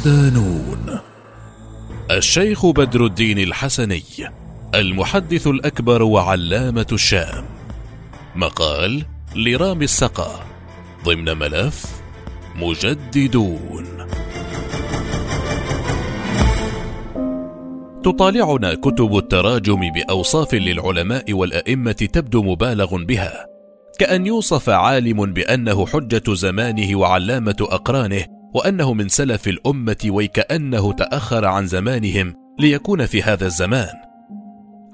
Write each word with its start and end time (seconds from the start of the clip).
صدانون 0.00 1.00
الشيخ 2.10 2.66
بدر 2.66 3.04
الدين 3.06 3.38
الحسني 3.38 4.02
المحدث 4.74 5.46
الأكبر 5.46 6.02
وعلامة 6.02 6.86
الشام. 6.92 7.44
مقال 8.36 9.02
لرامي 9.36 9.84
السقا. 9.84 10.44
ضمن 11.04 11.38
ملف 11.38 12.02
مجددون. 12.56 13.86
تطالعنا 18.04 18.74
كتب 18.74 19.16
التراجم 19.16 19.80
بأوصاف 19.92 20.54
للعلماء 20.54 21.32
والأئمة 21.32 21.92
تبدو 21.92 22.42
مبالغ 22.42 23.04
بها 23.04 23.46
كأن 23.98 24.26
يوصف 24.26 24.68
عالم 24.70 25.32
بأنه 25.32 25.86
حجة 25.86 26.34
زمانه 26.34 26.98
وعلامة 26.98 27.56
أقرانه 27.60 28.39
وأنه 28.54 28.94
من 28.94 29.08
سلف 29.08 29.48
الأمة 29.48 29.96
وكأنه 30.06 30.92
تأخر 30.92 31.44
عن 31.44 31.66
زمانهم 31.66 32.34
ليكون 32.60 33.06
في 33.06 33.22
هذا 33.22 33.46
الزمان. 33.46 34.10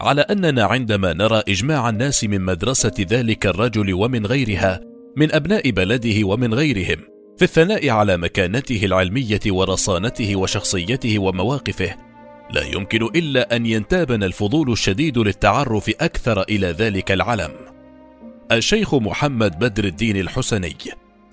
على 0.01 0.21
أننا 0.21 0.65
عندما 0.65 1.13
نرى 1.13 1.43
إجماع 1.49 1.89
الناس 1.89 2.25
من 2.25 2.41
مدرسة 2.41 2.93
ذلك 3.01 3.47
الرجل 3.47 3.95
ومن 3.95 4.27
غيرها 4.27 4.81
من 5.17 5.35
أبناء 5.35 5.71
بلده 5.71 6.27
ومن 6.27 6.55
غيرهم 6.55 6.97
في 7.39 7.43
الثناء 7.43 7.91
على 7.91 8.17
مكانته 8.17 8.85
العلمية 8.85 9.41
ورصانته 9.47 10.37
وشخصيته 10.37 11.19
ومواقفه 11.19 11.95
لا 12.51 12.63
يمكن 12.63 13.03
إلا 13.03 13.57
أن 13.57 13.67
ينتابنا 13.67 14.27
الفضول 14.27 14.73
الشديد 14.73 15.19
للتعرف 15.19 15.91
أكثر 16.01 16.43
إلى 16.43 16.67
ذلك 16.67 17.13
العلم. 17.13 17.53
الشيخ 18.53 18.95
محمد 18.95 19.59
بدر 19.59 19.85
الدين 19.85 20.17
الحسني 20.17 20.77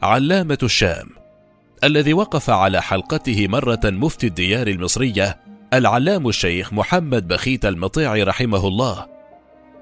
علامة 0.02 0.58
الشام 0.64 1.23
الذي 1.84 2.14
وقف 2.14 2.50
على 2.50 2.81
حلقته 2.81 3.48
مرة 3.48 3.80
مفتي 3.84 4.28
الديار 4.28 4.67
المصرية 4.67 5.39
العلام 5.73 6.28
الشيخ 6.28 6.73
محمد 6.73 7.28
بخيت 7.28 7.66
المطيع 7.66 8.23
رحمه 8.23 8.67
الله. 8.67 9.06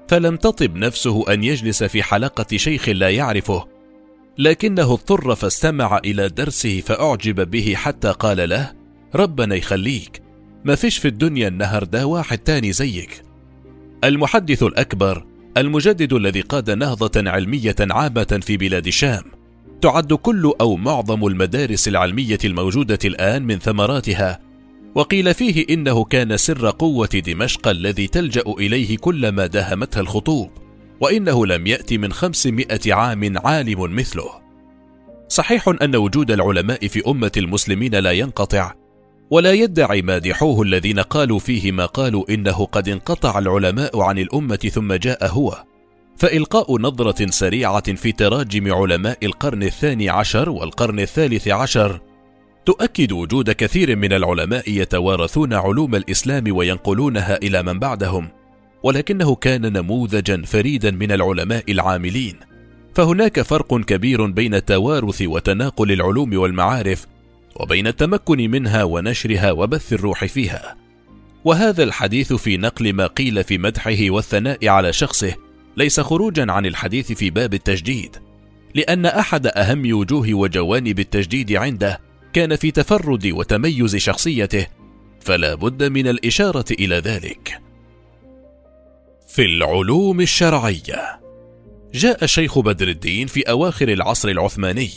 فلم 0.08 0.36
تطب 0.36 0.76
نفسه 0.76 1.32
أن 1.32 1.44
يجلس 1.44 1.84
في 1.84 2.02
حلقة 2.02 2.56
شيخ 2.56 2.88
لا 2.88 3.10
يعرفه 3.10 3.68
لكنه 4.38 4.92
اضطر 4.92 5.34
فاستمع 5.34 5.98
إلى 6.04 6.28
درسه 6.28 6.80
فأعجب 6.80 7.50
به 7.50 7.74
حتى 7.76 8.10
قال 8.10 8.48
له 8.48 8.72
ربنا 9.14 9.54
يخليك 9.54 10.22
ما 10.64 10.74
فيش 10.74 10.98
في 10.98 11.08
الدنيا 11.08 11.48
النهر 11.48 11.84
ده 11.84 12.06
واحد 12.06 12.38
تاني 12.38 12.72
زيك. 12.72 13.22
المحدث 14.04 14.62
الأكبر 14.62 15.26
المجدد 15.56 16.12
الذي 16.12 16.40
قاد 16.40 16.70
نهضة 16.70 17.30
علمية 17.30 17.76
عامة 17.80 18.40
في 18.42 18.56
بلاد 18.56 18.86
الشام 18.86 19.22
تعد 19.80 20.12
كل 20.12 20.52
أو 20.60 20.76
معظم 20.76 21.26
المدارس 21.26 21.88
العلمية 21.88 22.38
الموجودة 22.44 22.98
الآن 23.04 23.42
من 23.42 23.58
ثمراتها. 23.58 24.40
وقيل 24.94 25.34
فيه 25.34 25.66
إنه 25.70 26.04
كان 26.04 26.36
سر 26.36 26.70
قوة 26.70 27.22
دمشق 27.26 27.68
الذي 27.68 28.06
تلجأ 28.06 28.44
إليه 28.58 28.96
كلما 28.96 29.46
داهمتها 29.46 30.00
الخطوب 30.00 30.50
وإنه 31.00 31.46
لم 31.46 31.66
يأتي 31.66 31.98
من 31.98 32.12
خمسمائة 32.12 32.94
عام 32.94 33.38
عالم 33.38 33.96
مثله. 33.96 34.42
صحيح 35.28 35.68
أن 35.82 35.96
وجود 35.96 36.30
العلماء 36.30 36.88
في 36.88 37.02
أمة 37.10 37.32
المسلمين 37.36 37.94
لا 37.94 38.10
ينقطع 38.10 38.74
ولا 39.30 39.52
يدعي 39.52 40.02
مادحوه 40.02 40.62
الذين 40.62 41.00
قالوا 41.00 41.38
فيه 41.38 41.72
ما 41.72 41.86
قالوا 41.86 42.34
إنه 42.34 42.64
قد 42.64 42.88
انقطع 42.88 43.38
العلماء 43.38 44.00
عن 44.00 44.18
الأمة 44.18 44.56
ثم 44.56 44.92
جاء 44.92 45.26
هو. 45.26 45.64
فإلقاء 46.22 46.78
نظرة 46.78 47.30
سريعة 47.30 47.94
في 47.94 48.12
تراجم 48.12 48.74
علماء 48.74 49.18
القرن 49.22 49.62
الثاني 49.62 50.08
عشر 50.08 50.50
والقرن 50.50 51.00
الثالث 51.00 51.48
عشر. 51.48 52.00
تؤكد 52.66 53.12
وجود 53.12 53.50
كثير 53.50 53.96
من 53.96 54.12
العلماء 54.12 54.70
يتوارثون 54.70 55.54
علوم 55.54 55.94
الإسلام 55.94 56.56
وينقلونها 56.56 57.36
إلى 57.36 57.62
من 57.62 57.78
بعدهم 57.78 58.28
ولكنه 58.82 59.34
كان 59.34 59.72
نموذجا 59.72 60.42
فريدا 60.42 60.90
من 60.90 61.12
العلماء 61.12 61.72
العاملين. 61.72 62.36
فهناك 62.94 63.40
فرق 63.40 63.80
كبير 63.80 64.26
بين 64.26 64.64
توارث 64.64 65.22
وتناقل 65.22 65.92
العلوم 65.92 66.38
والمعارف 66.38 67.06
وبين 67.56 67.86
التمكن 67.86 68.50
منها 68.50 68.84
ونشرها 68.84 69.52
وبث 69.52 69.92
الروح 69.92 70.24
فيها. 70.24 70.76
وهذا 71.44 71.82
الحديث 71.82 72.32
في 72.32 72.56
نقل 72.56 72.92
ما 72.92 73.06
قيل 73.06 73.44
في 73.44 73.58
مدحه 73.58 74.10
والثناء 74.10 74.68
على 74.68 74.92
شخصه 74.92 75.34
ليس 75.76 76.00
خروجا 76.00 76.52
عن 76.52 76.66
الحديث 76.66 77.12
في 77.12 77.30
باب 77.30 77.54
التجديد 77.54 78.16
لأن 78.74 79.06
أحد 79.06 79.46
أهم 79.46 79.94
وجوه 79.94 80.34
وجوانب 80.34 80.98
التجديد 80.98 81.52
عنده 81.52 82.00
كان 82.32 82.56
في 82.56 82.70
تفرد 82.70 83.26
وتميز 83.26 83.96
شخصيته 83.96 84.66
فلا 85.20 85.54
بد 85.54 85.82
من 85.84 86.06
الإشارة 86.06 86.64
إلى 86.70 86.96
ذلك. 86.96 87.60
في 89.28 89.44
العلوم 89.44 90.20
الشرعية 90.20 91.20
جاء 91.94 92.24
الشيخ 92.24 92.58
بدر 92.58 92.88
الدين 92.88 93.26
في 93.26 93.42
أواخر 93.42 93.88
العصر 93.88 94.28
العثماني 94.28 94.90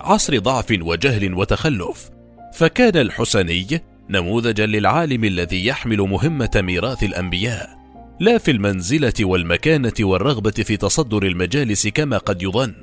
عصر 0.00 0.38
ضعف 0.38 0.78
وجهل 0.80 1.34
وتخلف 1.34 2.10
فكان 2.54 2.96
الحسني 2.96 3.82
نموذجا 4.10 4.66
للعالم 4.66 5.24
الذي 5.24 5.66
يحمل 5.66 5.98
مهمة 5.98 6.50
ميراث 6.56 7.02
الأنبياء. 7.02 7.81
لا 8.20 8.38
في 8.38 8.50
المنزلة 8.50 9.12
والمكانة 9.20 9.92
والرغبة 10.00 10.50
في 10.50 10.76
تصدر 10.76 11.22
المجالس 11.22 11.88
كما 11.88 12.18
قد 12.18 12.42
يظن 12.42 12.74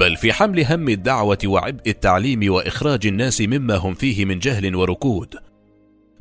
بل 0.00 0.16
في 0.16 0.32
حمل 0.32 0.64
هم 0.64 0.88
الدعوة 0.88 1.38
وعبء 1.44 1.82
التعليم 1.86 2.52
وإخراج 2.52 3.06
الناس 3.06 3.40
مما 3.40 3.76
هم 3.76 3.94
فيه 3.94 4.24
من 4.24 4.38
جهل 4.38 4.76
وركود. 4.76 5.34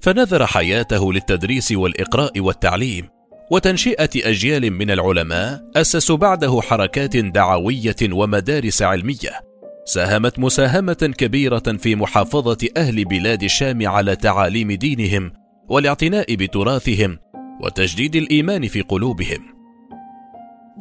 فنذر 0.01 0.45
حياته 0.45 1.13
للتدريس 1.13 1.71
والإقراء 1.71 2.39
والتعليم 2.39 3.07
وتنشئة 3.51 4.09
أجيال 4.15 4.71
من 4.71 4.91
العلماء 4.91 5.71
اسسوا 5.75 6.17
بعده 6.17 6.61
حركات 6.61 7.17
دعوية 7.17 7.95
ومدارس 8.11 8.81
علمية 8.81 9.41
ساهمت 9.85 10.39
مساهمة 10.39 11.13
كبيرة 11.17 11.77
في 11.77 11.95
محافظة 11.95 12.67
أهل 12.77 13.05
بلاد 13.05 13.43
الشام 13.43 13.87
على 13.87 14.15
تعاليم 14.15 14.71
دينهم 14.71 15.31
والاعتناء 15.69 16.35
بتراثهم 16.35 17.19
وتجديد 17.59 18.15
الإيمان 18.15 18.67
في 18.67 18.81
قلوبهم. 18.81 19.59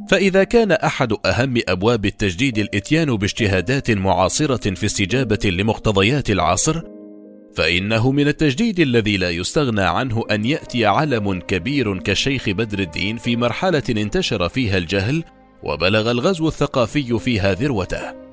فإذا 0.08 0.44
كان 0.44 0.72
أحد 0.72 1.12
أهم 1.26 1.54
أبواب 1.68 2.06
التجديد 2.06 2.58
الإتيان 2.58 3.16
باجتهادات 3.16 3.90
معاصرة 3.90 4.74
في 4.74 4.86
استجابة 4.86 5.38
لمقتضيات 5.44 6.30
العصر 6.30 6.82
فإنه 7.54 8.12
من 8.12 8.28
التجديد 8.28 8.80
الذي 8.80 9.16
لا 9.16 9.30
يستغنى 9.30 9.82
عنه 9.82 10.24
أن 10.30 10.44
يأتي 10.44 10.86
علم 10.86 11.40
كبير 11.40 11.98
كالشيخ 11.98 12.48
بدر 12.48 12.78
الدين 12.78 13.16
في 13.16 13.36
مرحلة 13.36 13.82
انتشر 13.90 14.48
فيها 14.48 14.78
الجهل 14.78 15.24
وبلغ 15.62 16.10
الغزو 16.10 16.48
الثقافي 16.48 17.18
فيها 17.18 17.54
ذروته. 17.54 18.28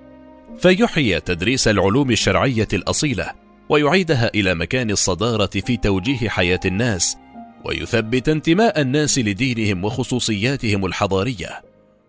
فيحيي 0.57 1.19
تدريس 1.19 1.67
العلوم 1.67 2.11
الشرعية 2.11 2.67
الأصيلة 2.73 3.31
ويعيدها 3.69 4.31
إلى 4.35 4.55
مكان 4.55 4.91
الصدارة 4.91 5.49
في 5.65 5.77
توجيه 5.77 6.29
حياة 6.29 6.59
الناس 6.65 7.17
ويثبت 7.65 8.29
انتماء 8.29 8.81
الناس 8.81 9.19
لدينهم 9.19 9.85
وخصوصياتهم 9.85 10.85
الحضارية. 10.85 11.61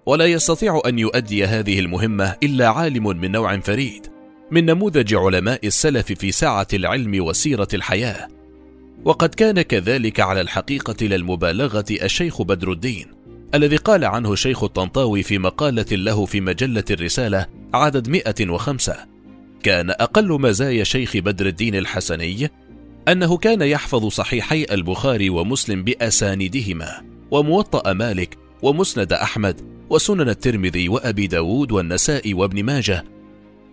ولا 0.06 0.26
يستطيع 0.26 0.80
أن 0.86 0.98
يؤدي 0.98 1.44
هذه 1.44 1.78
المهمة 1.78 2.36
إلا 2.42 2.68
عالم 2.68 3.08
من 3.08 3.32
نوع 3.32 3.60
فريد 3.60 4.06
من 4.50 4.66
نموذج 4.66 5.14
علماء 5.14 5.66
السلف 5.66 6.12
في 6.12 6.32
سعه 6.32 6.68
العلم 6.72 7.24
وسيرة 7.24 7.68
الحياة. 7.74 8.28
وقد 9.04 9.34
كان 9.34 9.62
كذلك 9.62 10.20
على 10.20 10.40
الحقيقة 10.40 11.06
للمبالغة 11.06 11.84
الشيخ 11.90 12.42
بدر 12.42 12.72
الدين 12.72 13.06
الذي 13.54 13.76
قال 13.76 14.04
عنه 14.04 14.34
شيخ 14.34 14.64
الطنطاوي 14.64 15.22
في 15.22 15.38
مقالة 15.38 15.86
له 15.92 16.26
في 16.26 16.40
مجلة 16.40 16.84
الرسالة 16.90 17.46
عدد 17.74 18.08
105 18.08 18.96
كان 19.62 19.90
أقل 19.90 20.40
مزايا 20.40 20.84
شيخ 20.84 21.16
بدر 21.16 21.46
الدين 21.46 21.74
الحسني 21.74 22.50
أنه 23.08 23.36
كان 23.36 23.62
يحفظ 23.62 24.06
صحيحي 24.08 24.66
البخاري 24.70 25.30
ومسلم 25.30 25.84
بأساندهما 25.84 27.02
وموطأ 27.30 27.92
مالك 27.92 28.38
ومسند 28.62 29.12
أحمد 29.12 29.60
وسنن 29.90 30.28
الترمذي 30.28 30.88
وأبي 30.88 31.26
داود 31.26 31.72
والنساء 31.72 32.34
وابن 32.34 32.62
ماجه 32.62 33.04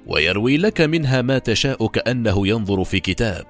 ويروي 0.07 0.57
لك 0.57 0.81
منها 0.81 1.21
ما 1.21 1.37
تشاء 1.37 1.87
كأنه 1.87 2.47
ينظر 2.47 2.83
في 2.83 2.99
كتاب. 2.99 3.45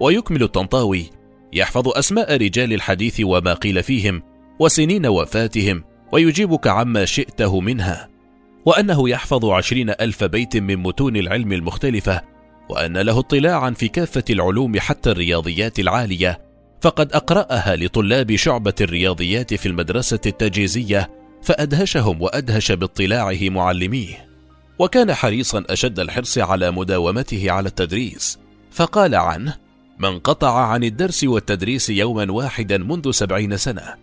ويكمل 0.00 0.42
الطنطاوي 0.42 1.10
يحفظ 1.52 1.88
أسماء 1.88 2.36
رجال 2.36 2.72
الحديث 2.72 3.20
وما 3.24 3.54
قيل 3.54 3.82
فيهم 3.82 4.22
وسنين 4.58 5.06
وفاتهم 5.06 5.84
ويجيبك 6.12 6.66
عما 6.66 7.04
شئته 7.04 7.60
منها. 7.60 8.08
وأنه 8.64 9.08
يحفظ 9.08 9.44
عشرين 9.44 9.90
ألف 9.90 10.24
بيت 10.24 10.56
من 10.56 10.76
متون 10.76 11.16
العلم 11.16 11.52
المختلفة 11.52 12.31
وأن 12.72 12.98
له 12.98 13.18
اطلاعا 13.18 13.70
في 13.70 13.88
كافة 13.88 14.24
العلوم 14.30 14.80
حتى 14.80 15.10
الرياضيات 15.10 15.78
العالية 15.78 16.40
فقد 16.80 17.12
أقرأها 17.12 17.76
لطلاب 17.76 18.36
شعبة 18.36 18.74
الرياضيات 18.80 19.54
في 19.54 19.66
المدرسة 19.66 20.20
التجهيزية 20.26 21.10
فأدهشهم 21.42 22.22
وأدهش 22.22 22.72
باطلاعه 22.72 23.38
معلميه. 23.42 24.28
وكان 24.78 25.14
حريصا 25.14 25.64
أشد 25.70 26.00
الحرص 26.00 26.38
على 26.38 26.70
مداومته 26.70 27.50
على 27.50 27.68
التدريس 27.68 28.38
فقال 28.70 29.14
عنه 29.14 29.56
من 29.98 30.18
قطع 30.18 30.66
عن 30.66 30.84
الدرس 30.84 31.24
والتدريس 31.24 31.90
يوما 31.90 32.32
واحدا 32.32 32.78
منذ 32.78 33.10
سبعين 33.10 33.56
سنة 33.56 33.94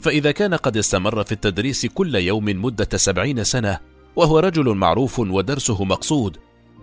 فإذا 0.00 0.30
كان 0.30 0.54
قد 0.54 0.76
استمر 0.76 1.24
في 1.24 1.32
التدريس 1.32 1.86
كل 1.86 2.14
يوم 2.14 2.44
مدة 2.44 2.88
سبعين 2.96 3.44
سنة 3.44 3.78
وهو 4.16 4.38
رجل 4.38 4.74
معروف 4.74 5.18
ودرسه 5.18 5.84
مقصود 5.84 6.36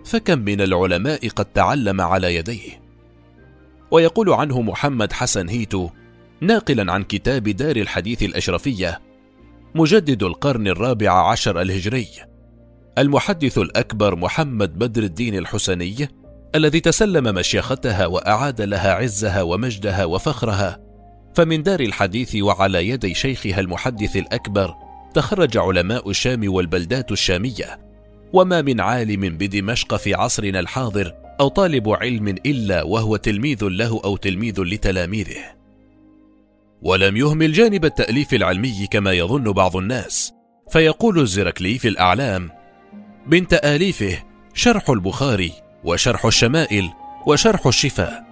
فكم 0.06 0.38
من 0.38 0.60
العلماء 0.60 1.28
قد 1.28 1.44
تعلم 1.44 2.00
على 2.00 2.34
يديه. 2.34 2.80
ويقول 3.90 4.30
عنه 4.30 4.62
محمد 4.62 5.12
حسن 5.12 5.48
هيتو 5.48 5.88
ناقلا 6.40 6.92
عن 6.92 7.02
كتاب 7.02 7.48
دار 7.48 7.76
الحديث 7.76 8.22
الأشرفية 8.22 9.00
مجدد 9.74 10.22
القرن 10.22 10.68
الرابع 10.68 11.30
عشر 11.30 11.60
الهجري 11.60 12.08
المحدث 12.98 13.58
الأكبر 13.58 14.16
محمد 14.16 14.78
بدر 14.78 15.02
الدين 15.02 15.38
الحسني 15.38 16.08
الذي 16.54 16.80
تسلم 16.80 17.34
مشيختها 17.34 18.06
وأعاد 18.06 18.60
لها 18.60 18.92
عزها 18.92 19.42
ومجدها 19.42 20.04
وفخرها. 20.04 20.80
فمن 21.34 21.62
دار 21.62 21.80
الحديث 21.80 22.36
وعلى 22.36 22.88
يدي 22.88 23.14
شيخها 23.14 23.60
المحدث 23.60 24.16
الأكبر 24.16 24.74
تخرج 25.14 25.58
علماء 25.58 26.10
الشام 26.10 26.52
والبلدات 26.52 27.12
الشامية 27.12 27.85
وما 28.32 28.62
من 28.62 28.80
عالم 28.80 29.20
بدمشق 29.36 29.96
في 29.96 30.14
عصرنا 30.14 30.60
الحاضر 30.60 31.14
أو 31.40 31.48
طالب 31.48 31.88
علم 31.88 32.28
إلا 32.28 32.82
وهو 32.82 33.16
تلميذ 33.16 33.64
له 33.64 34.00
أو 34.04 34.16
تلميذ 34.16 34.60
لتلاميذه. 34.60 35.56
ولم 36.82 37.16
يهمل 37.16 37.52
جانب 37.52 37.84
التأليف 37.84 38.34
العلمي 38.34 38.86
كما 38.90 39.12
يظن 39.12 39.52
بعض 39.52 39.76
الناس 39.76 40.32
فيقول 40.70 41.18
الزركلي 41.18 41.78
في 41.78 41.88
الأعلام 41.88 42.50
من 43.26 43.48
تآليفه 43.48 44.18
شرح 44.54 44.90
البخاري 44.90 45.52
وشرح 45.84 46.24
الشمائل 46.24 46.90
وشرح 47.26 47.66
الشفاء 47.66 48.24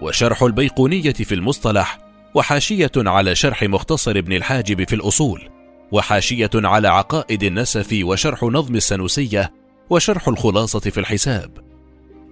وشرح 0.00 0.42
البيقونية 0.42 1.12
في 1.12 1.34
المصطلح 1.34 1.98
وحاشية 2.34 2.92
على 2.96 3.34
شرح 3.34 3.62
مختصر 3.62 4.10
ابن 4.10 4.32
الحاجب 4.32 4.88
في 4.88 4.94
الأصول 4.94 5.53
وحاشية 5.94 6.50
على 6.54 6.88
عقائد 6.88 7.42
النسف 7.42 7.98
وشرح 8.02 8.42
نظم 8.42 8.76
السنوسية 8.76 9.52
وشرح 9.90 10.28
الخلاصة 10.28 10.80
في 10.80 11.00
الحساب. 11.00 11.50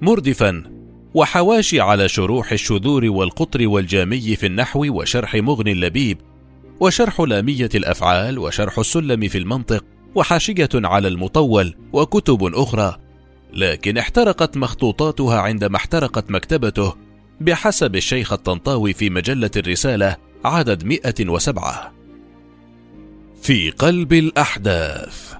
مردفا 0.03 0.63
وحواشي 1.15 1.81
على 1.81 2.09
شروح 2.09 2.53
الشذور 2.53 3.05
والقطر 3.05 3.69
والجامي 3.69 4.37
في 4.37 4.47
النحو 4.47 5.01
وشرح 5.01 5.35
مغني 5.35 5.73
اللبيب 5.73 6.19
وشرح 6.81 7.21
لامية 7.21 7.69
الأفعال 7.75 8.39
وشرح 8.39 8.79
السلم 8.79 9.29
في 9.29 9.39
المنطق 9.39 9.85
وحاشية 10.15 10.69
على 10.75 11.09
المطول 11.09 11.75
وكتب 11.93 12.55
أخرى. 12.55 12.97
لكن 13.53 13.99
احترقت 13.99 14.57
مخطوطاتها 14.57 15.41
عندما 15.41 15.77
احترقت 15.77 16.31
مكتبته 16.31 16.95
بحسب 17.41 17.97
الشيخ 17.97 18.33
الطنطاوي 18.33 18.93
في 18.93 19.11
مجلة 19.11 19.51
الرسالة 19.57 20.17
عدد 20.45 20.85
107 20.85 21.93
في 23.43 23.71
قلب 23.71 24.13
الأحداث. 24.13 25.35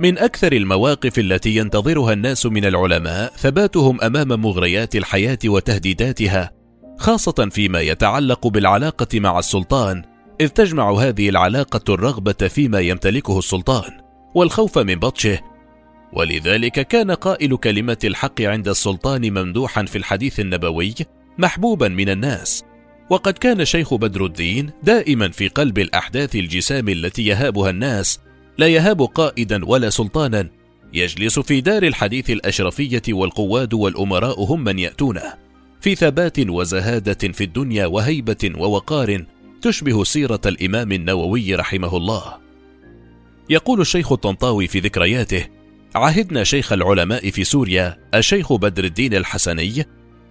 من 0.00 0.18
أكثر 0.18 0.52
المواقف 0.52 1.18
التي 1.18 1.56
ينتظرها 1.56 2.12
الناس 2.12 2.46
من 2.46 2.64
العلماء 2.64 3.32
ثباتهم 3.36 4.00
أمام 4.00 4.28
مغريات 4.28 4.96
الحياة 4.96 5.38
وتهديداتها 5.44 6.52
خاصة 6.98 7.48
فيما 7.52 7.80
يتعلق 7.80 8.46
بالعلاقة 8.46 9.20
مع 9.20 9.38
السلطان 9.38 10.02
إذ 10.40 10.48
تجمع 10.48 10.92
هذه 10.92 11.28
العلاقة 11.28 11.94
الرغبة 11.94 12.48
فيما 12.48 12.80
يمتلكه 12.80 13.38
السلطان 13.38 14.00
والخوف 14.34 14.78
من 14.78 14.94
بطشه. 14.94 15.40
ولذلك 16.12 16.88
كان 16.88 17.10
قائل 17.10 17.56
كلمة 17.56 17.98
الحق 18.04 18.40
عند 18.40 18.68
السلطان 18.68 19.30
ممدوحا 19.30 19.84
في 19.84 19.98
الحديث 19.98 20.40
النبوي 20.40 20.94
محبوبا 21.38 21.88
من 21.88 22.08
الناس. 22.08 22.64
وقد 23.10 23.32
كان 23.32 23.64
شيخ 23.64 23.94
بدر 23.94 24.26
الدين 24.26 24.70
دائما 24.82 25.28
في 25.28 25.48
قلب 25.48 25.78
الأحداث 25.78 26.36
الجسام 26.36 26.88
التي 26.88 27.26
يهابها 27.26 27.70
الناس 27.70 28.20
لا 28.58 28.66
يهاب 28.66 29.02
قائدا 29.02 29.64
ولا 29.64 29.90
سلطانا. 29.90 30.48
يجلس 30.92 31.38
في 31.38 31.60
دار 31.60 31.82
الحديث 31.82 32.30
الأشرفية 32.30 33.02
والقواد 33.08 33.74
والأمراء 33.74 34.44
هم 34.44 34.64
من 34.64 34.78
يأتونه. 34.78 35.34
في 35.80 35.94
ثبات 35.94 36.38
وزهادة 36.48 37.32
في 37.32 37.44
الدنيا 37.44 37.86
وهيبة 37.86 38.52
ووقار 38.56 39.24
تشبه 39.62 40.04
سيرة 40.04 40.40
الإمام 40.46 40.92
النووي 40.92 41.54
رحمه 41.54 41.96
الله. 41.96 42.36
يقول 43.50 43.80
الشيخ 43.80 44.12
الطنطاوي 44.12 44.66
في 44.66 44.78
ذكرياته 44.78 45.46
عهدنا 45.94 46.44
شيخ 46.44 46.72
العلماء 46.72 47.30
في 47.30 47.44
سوريا 47.44 47.98
الشيخ 48.14 48.52
بدر 48.52 48.84
الدين 48.84 49.14
الحسني 49.14 49.84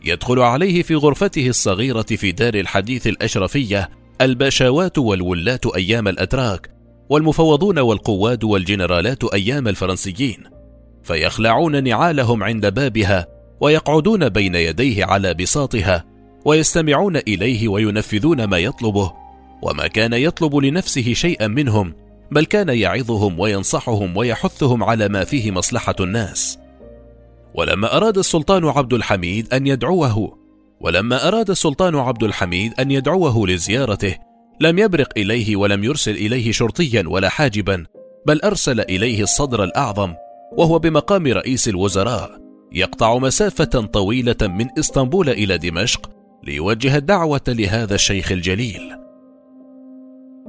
يدخل 0.03 0.39
عليه 0.39 0.83
في 0.83 0.95
غرفته 0.95 1.47
الصغيرة 1.47 2.01
في 2.01 2.31
دار 2.31 2.53
الحديث 2.53 3.07
الأشرفية 3.07 3.89
الباشوات 4.21 4.97
والولات 4.97 5.65
أيام 5.65 6.07
الأتراك 6.07 6.69
والمفوضون 7.09 7.79
والقواد 7.79 8.43
والجنرالات 8.43 9.23
أيام 9.23 9.67
الفرنسيين 9.67 10.43
فيخلعون 11.03 11.83
نعالهم 11.83 12.43
عند 12.43 12.73
بابها 12.73 13.27
ويقعدون 13.61 14.29
بين 14.29 14.55
يديه 14.55 15.05
على 15.05 15.33
بساطها 15.33 16.05
ويستمعون 16.45 17.17
إليه 17.17 17.67
وينفذون 17.67 18.43
ما 18.43 18.57
يطلبه 18.57 19.13
وما 19.61 19.87
كان 19.87 20.13
يطلب 20.13 20.55
لنفسه 20.55 21.13
شيئا 21.13 21.47
منهم 21.47 21.93
بل 22.31 22.45
كان 22.45 22.69
يعظهم 22.69 23.39
وينصحهم 23.39 24.17
ويحثهم 24.17 24.83
على 24.83 25.09
ما 25.09 25.23
فيه 25.23 25.51
مصلحة 25.51 25.95
الناس. 25.99 26.59
ولما 27.55 27.97
أراد 27.97 28.17
السلطان 28.17 28.65
عبد 28.65 28.93
الحميد 28.93 29.53
أن 29.53 29.67
يدعوه 29.67 30.37
ولما 30.81 31.27
أراد 31.27 31.49
السلطان 31.49 31.95
عبد 31.95 32.23
الحميد 32.23 32.73
أن 32.79 32.91
يدعوه 32.91 33.47
لزيارته 33.47 34.15
لم 34.59 34.79
يبرق 34.79 35.09
إليه 35.17 35.55
ولم 35.55 35.83
يرسل 35.83 36.11
إليه 36.11 36.51
شرطيا 36.51 37.03
ولا 37.07 37.29
حاجبا 37.29 37.85
بل 38.27 38.41
أرسل 38.41 38.79
إليه 38.79 39.23
الصدر 39.23 39.63
الأعظم 39.63 40.13
وهو 40.57 40.79
بمقام 40.79 41.27
رئيس 41.27 41.67
الوزراء 41.67 42.43
يقطع 42.71 43.17
مسافة 43.17 43.65
طويلة 43.65 44.35
من 44.41 44.67
إسطنبول 44.79 45.29
إلى 45.29 45.57
دمشق 45.57 46.09
ليوجه 46.43 46.97
الدعوة 46.97 47.41
لهذا 47.47 47.95
الشيخ 47.95 48.31
الجليل. 48.31 48.95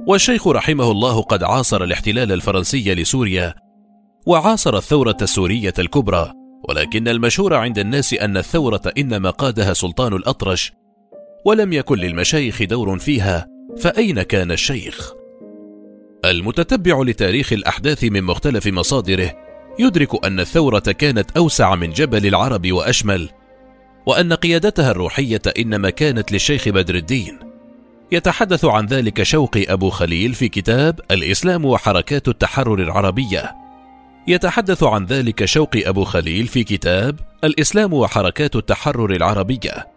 والشيخ 0.07 0.47
رحمه 0.47 0.91
الله 0.91 1.21
قد 1.21 1.43
عاصر 1.43 1.83
الاحتلال 1.83 2.31
الفرنسي 2.31 2.95
لسوريا 2.95 3.55
وعاصر 4.25 4.77
الثورة 4.77 5.17
السورية 5.21 5.73
الكبرى 5.79 6.44
ولكن 6.69 7.07
المشهور 7.07 7.53
عند 7.53 7.79
الناس 7.79 8.13
أن 8.13 8.37
الثورة 8.37 8.81
إنما 8.97 9.29
قادها 9.29 9.73
سلطان 9.73 10.13
الأطرش 10.13 10.71
ولم 11.45 11.73
يكن 11.73 11.97
للمشايخ 11.97 12.63
دور 12.63 12.99
فيها 12.99 13.47
فأين 13.77 14.21
كان 14.21 14.51
الشيخ؟ 14.51 15.13
المتتبع 16.25 17.01
لتاريخ 17.01 17.53
الأحداث 17.53 18.03
من 18.03 18.23
مختلف 18.23 18.67
مصادره 18.67 19.31
يدرك 19.79 20.25
أن 20.25 20.39
الثورة 20.39 20.79
كانت 20.79 21.37
أوسع 21.37 21.75
من 21.75 21.89
جبل 21.89 22.27
العرب 22.27 22.71
وأشمل 22.71 23.29
وأن 24.05 24.33
قيادتها 24.33 24.91
الروحية 24.91 25.41
إنما 25.59 25.89
كانت 25.89 26.31
للشيخ 26.31 26.69
بدر 26.69 26.95
الدين 26.95 27.39
يتحدث 28.11 28.65
عن 28.65 28.85
ذلك 28.85 29.23
شوقي 29.23 29.63
أبو 29.63 29.89
خليل 29.89 30.33
في 30.33 30.49
كتاب 30.49 30.99
الإسلام 31.11 31.65
وحركات 31.65 32.27
التحرر 32.27 32.79
العربية 32.79 33.64
يتحدث 34.27 34.83
عن 34.83 35.05
ذلك 35.05 35.45
شوقي 35.45 35.89
أبو 35.89 36.03
خليل 36.03 36.47
في 36.47 36.63
كتاب 36.63 37.19
الإسلام 37.43 37.93
وحركات 37.93 38.55
التحرر 38.55 39.11
العربية 39.11 39.87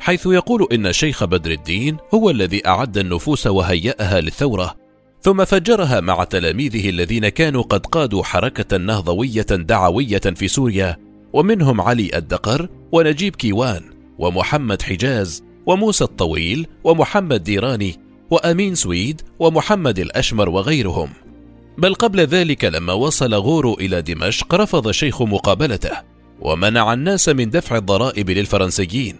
حيث 0.00 0.26
يقول 0.26 0.68
إن 0.72 0.86
الشيخ 0.86 1.24
بدر 1.24 1.50
الدين 1.50 1.96
هو 2.14 2.30
الذي 2.30 2.66
أعد 2.66 2.98
النفوس 2.98 3.46
وهيأها 3.46 4.20
للثورة 4.20 4.74
ثم 5.22 5.44
فجرها 5.44 6.00
مع 6.00 6.24
تلاميذه 6.24 6.88
الذين 6.88 7.28
كانوا 7.28 7.62
قد 7.62 7.86
قادوا 7.86 8.24
حركة 8.24 8.76
نهضوية 8.76 9.46
دعوية 9.50 10.18
في 10.18 10.48
سوريا 10.48 10.96
ومنهم 11.32 11.80
علي 11.80 12.10
الدقر 12.14 12.68
ونجيب 12.92 13.36
كيوان 13.36 13.82
ومحمد 14.18 14.82
حجاز 14.82 15.44
وموسى 15.66 16.04
الطويل 16.04 16.66
ومحمد 16.84 17.42
ديراني 17.42 17.96
وأمين 18.30 18.74
سويد 18.74 19.22
ومحمد 19.38 19.98
الأشمر 19.98 20.48
وغيرهم. 20.48 21.08
بل 21.80 21.94
قبل 21.94 22.20
ذلك 22.20 22.64
لما 22.64 22.92
وصل 22.92 23.34
غورو 23.34 23.74
إلى 23.74 24.02
دمشق 24.02 24.54
رفض 24.54 24.88
الشيخ 24.88 25.22
مقابلته 25.22 25.90
ومنع 26.40 26.92
الناس 26.92 27.28
من 27.28 27.50
دفع 27.50 27.76
الضرائب 27.76 28.30
للفرنسيين. 28.30 29.16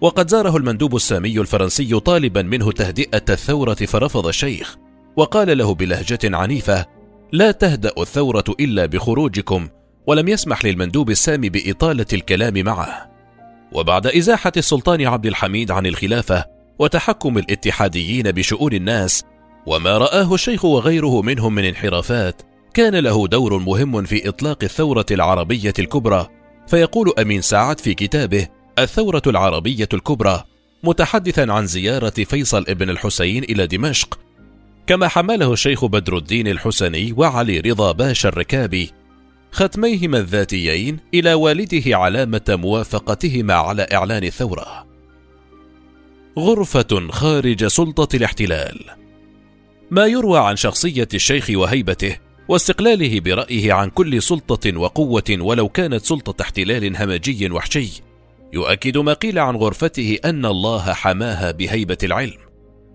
وقد 0.00 0.28
زاره 0.28 0.56
المندوب 0.56 0.96
السامي 0.96 1.40
الفرنسي 1.40 2.00
طالبا 2.00 2.42
منه 2.42 2.72
تهدئة 2.72 3.24
الثورة 3.30 3.74
فرفض 3.74 4.26
الشيخ 4.26 4.76
وقال 5.16 5.58
له 5.58 5.74
بلهجة 5.74 6.18
عنيفة 6.24 6.86
لا 7.32 7.50
تهدأ 7.50 7.92
الثورة 7.98 8.44
إلا 8.60 8.86
بخروجكم 8.86 9.68
ولم 10.06 10.28
يسمح 10.28 10.64
للمندوب 10.64 11.10
السامي 11.10 11.48
بإطالة 11.48 12.06
الكلام 12.12 12.64
معه. 12.64 13.10
وبعد 13.72 14.06
إزاحة 14.06 14.52
السلطان 14.56 15.06
عبد 15.06 15.26
الحميد 15.26 15.70
عن 15.70 15.86
الخلافة 15.86 16.44
وتحكم 16.78 17.38
الاتحاديين 17.38 18.32
بشؤون 18.32 18.72
الناس 18.72 19.24
وما 19.68 19.98
رآه 19.98 20.34
الشيخ 20.34 20.64
وغيره 20.64 21.22
منهم 21.22 21.54
من 21.54 21.64
انحرافات 21.64 22.42
كان 22.74 22.94
له 22.94 23.26
دور 23.26 23.58
مهم 23.58 24.04
في 24.04 24.28
إطلاق 24.28 24.58
الثورة 24.62 25.06
العربية 25.10 25.72
الكبرى. 25.78 26.28
فيقول 26.66 27.12
أمين 27.18 27.40
سعد 27.40 27.80
في 27.80 27.94
كتابه 27.94 28.48
الثورة 28.78 29.22
العربية 29.26 29.88
الكبرى 29.94 30.44
متحدثا 30.82 31.46
عن 31.52 31.66
زيارة 31.66 32.10
فيصل 32.10 32.64
ابن 32.68 32.90
الحسين 32.90 33.44
إلى 33.44 33.66
دمشق. 33.66 34.18
كما 34.86 35.08
حمله 35.08 35.52
الشيخ 35.52 35.84
بدر 35.84 36.16
الدين 36.16 36.48
الحسني 36.48 37.12
وعلي 37.16 37.60
رضا 37.60 37.92
باشا 37.92 38.28
الركابي 38.28 38.90
ختميهما 39.52 40.18
الذاتيين 40.18 40.98
إلى 41.14 41.34
والده 41.34 41.96
علامة 41.96 42.44
موافقتهما 42.48 43.54
على 43.54 43.86
إعلان 43.92 44.24
الثورة. 44.24 44.86
غرفة 46.38 47.08
خارج 47.10 47.66
سلطة 47.66 48.16
الاحتلال. 48.16 48.97
ما 49.90 50.06
يروى 50.06 50.38
عن 50.38 50.56
شخصية 50.56 51.08
الشيخ 51.14 51.50
وهيبته 51.54 52.16
واستقلاله 52.48 53.20
برأيه 53.20 53.72
عن 53.72 53.90
كل 53.90 54.22
سلطة 54.22 54.78
وقوة 54.78 55.36
ولو 55.40 55.68
كانت 55.68 56.04
سلطة 56.04 56.42
احتلال 56.42 56.96
همجي 56.96 57.50
وحشي. 57.50 58.02
يؤكد 58.52 58.98
ما 58.98 59.12
قيل 59.12 59.38
عن 59.38 59.56
غرفته 59.56 60.18
أن 60.24 60.46
الله 60.46 60.92
حماها 60.92 61.50
بهيبة 61.50 61.98
العلم. 62.02 62.38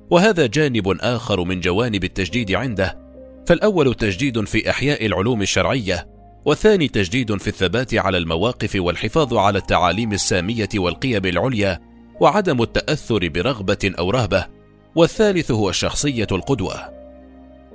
وهذا 0.09 0.45
جانب 0.45 0.97
آخر 1.01 1.43
من 1.43 1.59
جوانب 1.59 2.03
التجديد 2.03 2.51
عنده. 2.51 2.99
فالأول 3.47 3.93
تجديد 3.93 4.43
في 4.43 4.69
إحياء 4.69 5.05
العلوم 5.05 5.41
الشرعية 5.41 6.07
والثاني 6.45 6.87
تجديد 6.87 7.37
في 7.37 7.47
الثبات 7.47 7.93
على 7.93 8.17
المواقف 8.17 8.75
والحفاظ 8.75 9.33
على 9.33 9.57
التعاليم 9.57 10.13
السامية 10.13 10.69
والقيم 10.75 11.25
العليا 11.25 11.79
وعدم 12.19 12.61
التأثر 12.61 13.27
برغبة 13.27 13.91
أو 13.99 14.09
رهبة. 14.09 14.62
والثالث 14.95 15.51
هو 15.51 15.69
الشخصية 15.69 16.27
القدوة. 16.31 16.75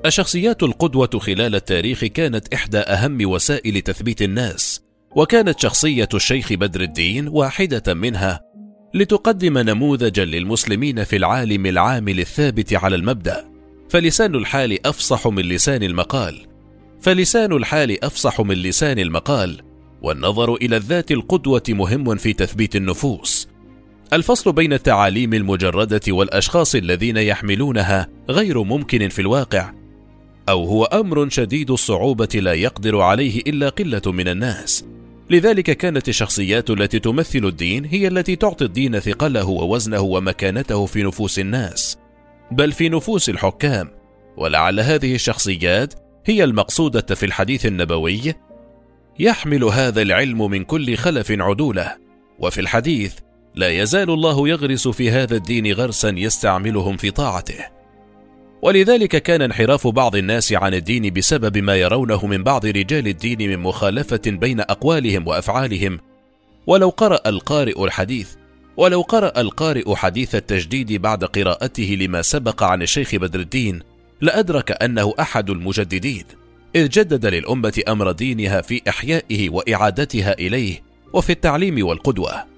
الشخصيات 0.07 0.63
القدوة 0.63 1.11
خلال 1.19 1.55
التاريخ 1.55 2.05
كانت 2.05 2.55
إحدى 2.55 2.79
أهم 2.79 3.31
وسائل 3.31 3.81
تثبيت 3.81 4.23
الناس 4.23 4.83
وكانت 5.17 5.61
شخصية 5.61 6.09
الشيخ 6.15 6.53
بدر 6.53 6.81
الدين 6.81 7.29
واحدة 7.29 7.95
منها 7.95 8.41
لتقدم 8.95 9.59
نموذجا 9.59 10.25
للمسلمين 10.25 11.05
في 11.05 11.17
العالم 11.17 11.67
العامل 11.67 12.21
الثابت 12.21 12.75
على 12.75 12.97
المبدأ. 12.97 13.45
فلسان 13.89 14.35
الحال 14.35 14.87
أفصح 14.87 15.27
من 15.27 15.43
لسان 15.43 15.83
المقال. 15.83 16.47
فلسان 17.01 17.53
الحال 17.53 18.05
أفصح 18.05 18.41
من 18.41 18.55
لسان 18.55 18.99
المقال 18.99 19.61
والنظر 20.03 20.55
إلى 20.55 20.77
الذات 20.77 21.13
القدوة 21.13 21.63
مهم 21.69 22.17
في 22.17 22.33
تثبيت 22.33 22.77
النفوس. 22.77 23.48
الفصل 24.13 24.53
بين 24.53 24.73
التعاليم 24.73 25.35
المجردة 25.35 26.01
والأشخاص 26.09 26.75
الذين 26.75 27.17
يحملونها 27.17 28.09
غير 28.31 28.63
ممكن 28.63 29.09
في 29.09 29.19
الواقع 29.23 29.73
أو 30.49 30.65
هو 30.65 30.85
أمر 30.85 31.29
شديد 31.29 31.71
الصعوبة 31.71 32.29
لا 32.35 32.53
يقدر 32.53 33.01
عليه 33.01 33.41
إلا 33.41 33.69
قلة 33.69 34.03
من 34.07 34.29
الناس. 34.29 34.85
لذلك 35.31 35.71
كانت 35.71 36.09
الشخصيات 36.09 36.71
التي 36.71 36.99
تمثل 36.99 37.45
الدين 37.45 37.85
هي 37.85 38.09
التي 38.09 38.37
تعطي 38.37 38.65
الدين 38.65 39.01
ثقله 39.01 39.49
ووزنه 39.49 40.01
ومكانته 40.01 40.87
في 40.87 41.03
نفوس 41.03 41.39
الناس 41.39 41.99
بل 42.51 42.73
في 42.73 42.89
نفوس 42.89 43.29
الحكام. 43.29 43.91
ولعل 44.37 44.81
هذه 44.81 45.15
الشخصيات 45.15 45.95
هي 46.27 46.45
المقصودة 46.45 47.15
في 47.15 47.27
الحديث 47.27 47.67
النبوي 47.67 48.35
يحمل 49.19 49.65
هذا 49.65 50.03
العلم 50.03 50.51
من 50.51 50.65
كل 50.65 50.97
خلف 50.97 51.31
عدوله. 51.31 51.97
وفي 52.39 52.61
الحديث 52.61 53.15
لا 53.59 53.69
يزال 53.69 54.11
الله 54.11 54.49
يغرس 54.49 54.89
في 54.89 55.11
هذا 55.11 55.37
الدين 55.37 55.73
غرسا 55.73 56.09
يستعملهم 56.09 56.97
في 56.97 57.11
طاعته. 57.11 57.67
ولذلك 58.63 59.23
كان 59.23 59.43
انحراف 59.43 59.87
بعض 59.87 60.17
الناس 60.17 60.53
عن 60.53 60.75
الدين 60.75 61.13
بسبب 61.13 61.59
ما 61.59 61.77
يرونه 61.77 62.27
من 62.27 62.43
بعض 62.43 62.67
رجال 62.67 63.09
الدين 63.09 63.51
من 63.51 63.59
مخالفة 63.59 64.21
بين 64.27 64.61
أقوالهم 64.61 65.27
وأفعالهم. 65.27 66.01
ولو 66.67 66.89
قرأ 66.89 67.21
القارئ 67.27 67.85
الحديث 67.85 68.35
ولو 68.77 69.01
قرأ 69.01 69.41
القارئ 69.41 69.95
حديث 69.95 70.35
التجديد 70.35 70.93
بعد 70.93 71.25
قراءته 71.25 71.97
لما 72.01 72.23
سبق 72.23 72.63
عن 72.63 72.83
الشيخ 72.83 73.15
بدر 73.15 73.41
الدين 73.41 73.81
لأدرك 74.21 74.83
أنه 74.83 75.15
أحد 75.21 75.51
المجددين. 75.51 76.25
إذ 76.77 76.89
جدد 76.89 77.27
للأمة 77.27 77.83
أمر 77.89 78.13
دينها 78.13 78.61
في 78.61 78.83
إحيائه 78.89 79.51
وإعادتها 79.51 80.33
إليه 80.33 80.83
وفي 81.13 81.33
التعليم 81.33 81.87
والقدوة. 81.87 82.58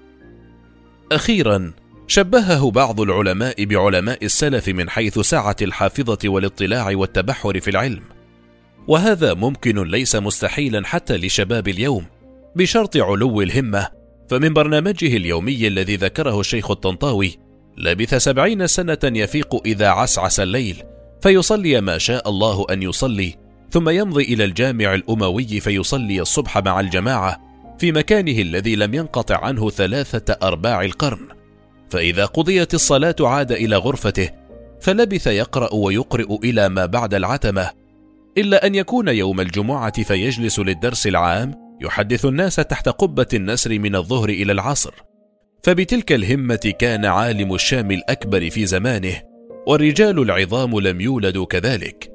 أخيرا 1.11 1.73
شبهه 2.07 2.71
بعض 2.71 3.01
العلماء 3.01 3.65
بعلماء 3.65 4.25
السلف 4.25 4.67
من 4.69 4.89
حيث 4.89 5.19
سعة 5.19 5.55
الحافظة 5.61 6.17
والاطلاع 6.25 6.91
والتبحر 6.95 7.59
في 7.59 7.69
العلم، 7.69 8.01
وهذا 8.87 9.33
ممكن 9.33 9.83
ليس 9.83 10.15
مستحيلا 10.15 10.85
حتى 10.85 11.17
لشباب 11.17 11.67
اليوم، 11.67 12.05
بشرط 12.55 12.97
علو 12.97 13.41
الهمة، 13.41 13.87
فمن 14.29 14.53
برنامجه 14.53 15.17
اليومي 15.17 15.67
الذي 15.67 15.95
ذكره 15.95 16.39
الشيخ 16.39 16.71
الطنطاوي، 16.71 17.37
لبث 17.77 18.15
سبعين 18.15 18.67
سنة 18.67 18.99
يفيق 19.03 19.61
إذا 19.65 19.87
عسعس 19.87 20.39
الليل، 20.39 20.83
فيصلي 21.21 21.81
ما 21.81 21.97
شاء 21.97 22.29
الله 22.29 22.65
أن 22.71 22.83
يصلي، 22.83 23.35
ثم 23.71 23.89
يمضي 23.89 24.23
إلى 24.23 24.43
الجامع 24.43 24.93
الأموي 24.93 25.59
فيصلي 25.59 26.21
الصبح 26.21 26.57
مع 26.57 26.79
الجماعة، 26.79 27.50
في 27.81 27.91
مكانه 27.91 28.41
الذي 28.41 28.75
لم 28.75 28.93
ينقطع 28.93 29.45
عنه 29.45 29.69
ثلاثة 29.69 30.37
أرباع 30.43 30.81
القرن. 30.81 31.27
فإذا 31.89 32.25
قضيت 32.25 32.73
الصلاة 32.73 33.15
عاد 33.19 33.51
إلى 33.51 33.75
غرفته 33.75 34.29
فلبث 34.81 35.27
يقرأ 35.27 35.73
ويقرئ 35.73 36.35
إلى 36.43 36.69
ما 36.69 36.85
بعد 36.85 37.13
العتمة 37.13 37.71
إلا 38.37 38.65
أن 38.65 38.75
يكون 38.75 39.07
يوم 39.07 39.41
الجمعة 39.41 40.03
فيجلس 40.03 40.59
للدرس 40.59 41.07
العام 41.07 41.77
يحدث 41.81 42.25
الناس 42.25 42.55
تحت 42.55 42.89
قبة 42.89 43.27
النسر 43.33 43.79
من 43.79 43.95
الظهر 43.95 44.29
إلى 44.29 44.51
العصر 44.51 44.93
فبتلك 45.63 46.11
الهمة 46.11 46.73
كان 46.79 47.05
عالم 47.05 47.53
الشام 47.53 47.91
الأكبر 47.91 48.49
في 48.49 48.65
زمانه 48.65 49.21
والرجال 49.67 50.19
العظام 50.19 50.79
لم 50.79 51.01
يولدوا 51.01 51.45
كذلك 51.45 52.11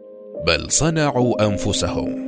بل 0.47 0.71
صنعوا 0.71 1.47
أنفسهم 1.47 2.26